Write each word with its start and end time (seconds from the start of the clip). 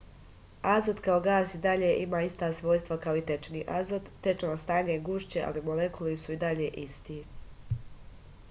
azot 0.67 1.01
kao 1.07 1.17
gas 1.25 1.51
i 1.57 1.59
dalje 1.65 1.89
ima 2.05 2.21
ista 2.29 2.49
svojstva 2.59 2.97
kao 3.03 3.19
i 3.19 3.23
tečni 3.31 3.61
azot 3.81 4.09
tečno 4.29 4.57
stanje 4.65 4.93
je 4.95 5.03
gušće 5.11 5.43
ali 5.49 5.63
molekuli 5.69 6.15
su 6.23 6.33
i 6.37 6.39
dalje 6.47 6.71
isti 6.89 7.19